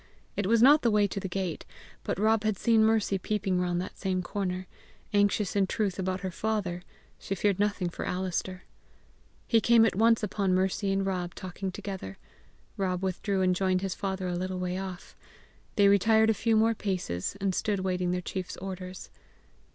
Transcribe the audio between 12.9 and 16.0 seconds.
withdrew and joined his father a little way off; they